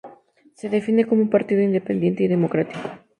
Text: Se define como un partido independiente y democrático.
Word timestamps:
Se 0.55 0.67
define 0.67 1.05
como 1.05 1.21
un 1.21 1.29
partido 1.29 1.61
independiente 1.61 2.23
y 2.23 2.27
democrático. 2.27 2.89